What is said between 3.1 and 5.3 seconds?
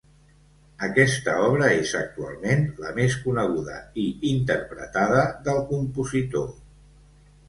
coneguda i interpretada